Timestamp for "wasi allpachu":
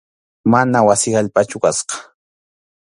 0.87-1.57